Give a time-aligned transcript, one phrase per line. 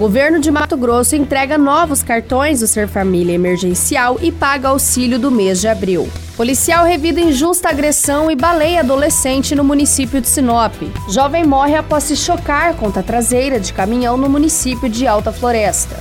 [0.00, 5.30] Governo de Mato Grosso entrega novos cartões do Ser Família Emergencial e paga auxílio do
[5.30, 6.08] mês de abril.
[6.38, 10.72] Policial revida injusta agressão e baleia adolescente no município de Sinop.
[11.06, 15.94] Jovem morre após se chocar contra a traseira de caminhão no município de Alta Floresta.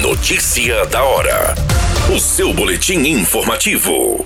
[0.00, 1.56] Notícia da hora.
[2.14, 4.24] O seu boletim informativo.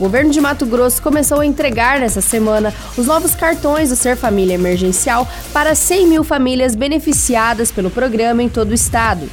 [0.00, 4.16] O governo de Mato Grosso começou a entregar nessa semana os novos cartões do Ser
[4.16, 9.28] Família Emergencial para 100 mil famílias beneficiadas pelo programa em todo o estado.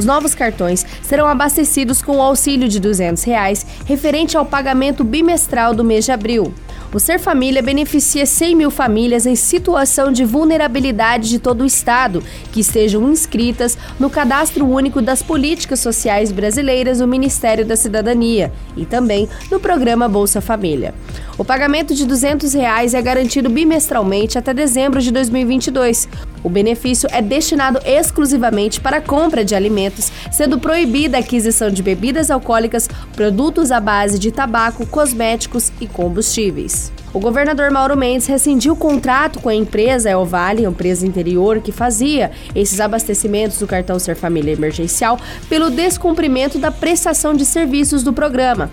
[0.00, 5.74] Os novos cartões serão abastecidos com o auxílio de 200 reais, referente ao pagamento bimestral
[5.74, 6.54] do mês de abril.
[6.92, 12.20] O Ser Família beneficia 100 mil famílias em situação de vulnerabilidade de todo o Estado
[12.50, 18.84] que estejam inscritas no Cadastro Único das Políticas Sociais Brasileiras do Ministério da Cidadania e
[18.86, 20.92] também no programa Bolsa Família.
[21.38, 26.08] O pagamento de 200 reais é garantido bimestralmente até dezembro de 2022.
[26.42, 29.89] O benefício é destinado exclusivamente para a compra de alimentos,
[30.30, 36.92] sendo proibida a aquisição de bebidas alcoólicas, produtos à base de tabaco, cosméticos e combustíveis.
[37.12, 42.30] O governador Mauro Mendes rescindiu o contrato com a empresa Elvale, empresa interior que fazia
[42.54, 48.70] esses abastecimentos do cartão Ser Família Emergencial, pelo descumprimento da prestação de serviços do programa.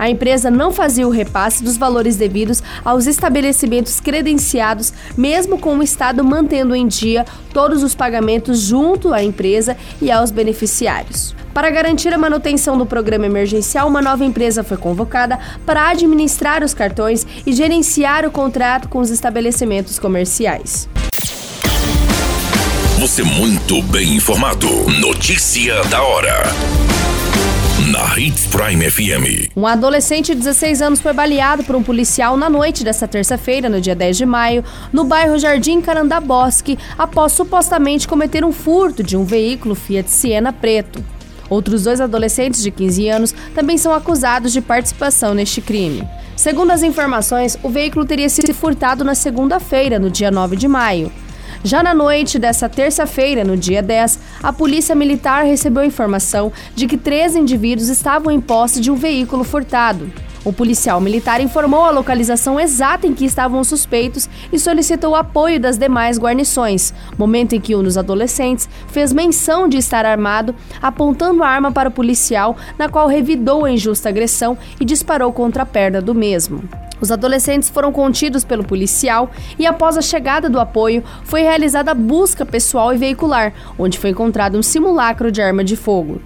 [0.00, 5.82] A empresa não fazia o repasse dos valores devidos aos estabelecimentos credenciados, mesmo com o
[5.82, 11.36] Estado mantendo em dia todos os pagamentos junto à empresa e aos beneficiários.
[11.52, 16.72] Para garantir a manutenção do programa emergencial, uma nova empresa foi convocada para administrar os
[16.72, 20.88] cartões e gerenciar o contrato com os estabelecimentos comerciais.
[22.98, 24.66] Você muito bem informado.
[24.98, 26.89] Notícia da hora
[27.90, 29.50] na Hits Prime FM.
[29.56, 33.80] Um adolescente de 16 anos foi baleado por um policial na noite desta terça-feira, no
[33.80, 39.16] dia 10 de maio, no bairro Jardim Carandá Bosque, após supostamente cometer um furto de
[39.16, 41.04] um veículo Fiat Siena preto.
[41.48, 46.06] Outros dois adolescentes de 15 anos também são acusados de participação neste crime.
[46.36, 51.10] Segundo as informações, o veículo teria sido furtado na segunda-feira, no dia 9 de maio.
[51.62, 56.96] Já na noite dessa terça-feira, no dia 10, a Polícia Militar recebeu informação de que
[56.96, 60.10] três indivíduos estavam em posse de um veículo furtado.
[60.42, 65.16] O policial militar informou a localização exata em que estavam os suspeitos e solicitou o
[65.16, 70.54] apoio das demais guarnições, momento em que um dos adolescentes fez menção de estar armado,
[70.80, 75.62] apontando a arma para o policial, na qual revidou a injusta agressão e disparou contra
[75.64, 76.64] a perna do mesmo.
[77.02, 82.46] Os adolescentes foram contidos pelo policial e, após a chegada do apoio, foi realizada busca
[82.46, 86.20] pessoal e veicular, onde foi encontrado um simulacro de arma de fogo.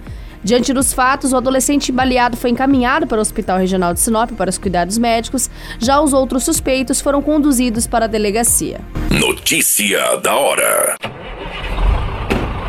[0.45, 4.51] Diante dos fatos, o adolescente baleado foi encaminhado para o Hospital Regional de Sinop para
[4.51, 5.49] os cuidados médicos.
[5.79, 8.81] Já os outros suspeitos foram conduzidos para a delegacia.
[9.11, 10.97] Notícia da hora.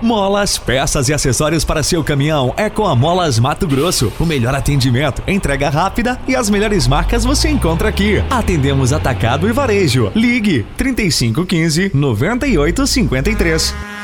[0.02, 4.14] Molas, peças e acessórios para seu caminhão é com a Molas Mato Grosso.
[4.20, 8.24] O melhor atendimento, entrega rápida e as melhores marcas você encontra aqui.
[8.30, 10.12] Atendemos atacado e varejo.
[10.16, 13.95] Ligue 3515 9853.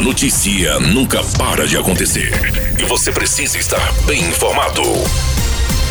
[0.00, 2.32] A notícia nunca para de acontecer
[2.78, 4.80] e você precisa estar bem informado.